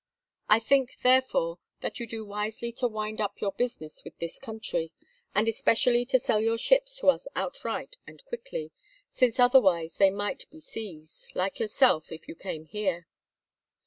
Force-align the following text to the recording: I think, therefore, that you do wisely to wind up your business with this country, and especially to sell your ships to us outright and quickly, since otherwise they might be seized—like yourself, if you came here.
I 0.49 0.57
think, 0.57 0.93
therefore, 1.03 1.59
that 1.81 1.99
you 1.99 2.07
do 2.07 2.25
wisely 2.25 2.71
to 2.71 2.87
wind 2.87 3.21
up 3.21 3.39
your 3.39 3.51
business 3.51 4.03
with 4.03 4.17
this 4.17 4.39
country, 4.39 4.91
and 5.35 5.47
especially 5.47 6.05
to 6.05 6.17
sell 6.17 6.41
your 6.41 6.57
ships 6.57 6.95
to 6.97 7.09
us 7.11 7.27
outright 7.35 7.97
and 8.07 8.25
quickly, 8.25 8.71
since 9.11 9.39
otherwise 9.39 9.97
they 9.97 10.09
might 10.09 10.49
be 10.49 10.59
seized—like 10.59 11.59
yourself, 11.59 12.11
if 12.11 12.27
you 12.27 12.33
came 12.33 12.65
here. 12.65 13.05